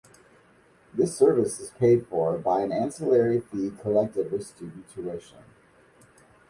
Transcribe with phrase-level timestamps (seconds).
[0.95, 5.43] This service is paid for by an ancillary fee collected with student tuition.